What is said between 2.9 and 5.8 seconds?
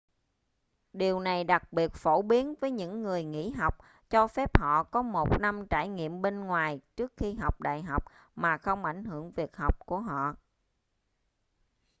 người nghỉ học cho phép họ có một năm